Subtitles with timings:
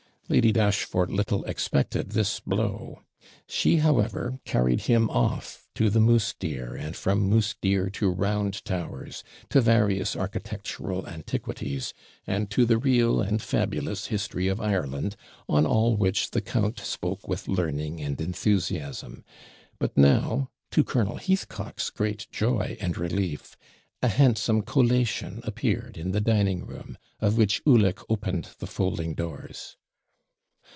[0.29, 3.01] Lady Dashfort little expected this blow;
[3.49, 8.63] she, however, carried him off to the moose deer, and from moose deer to round
[8.63, 11.93] towers, to various architectural antiquities,
[12.25, 15.17] and to the real and fabulous history of Ireland,
[15.49, 19.25] on all which the count spoke with learning and enthusiasm.
[19.79, 23.57] But now, to Colonel Heathcock's great joy and relief,
[24.01, 29.75] a handsome collation appeared in the dining room, of which Ulick opened the folding doors.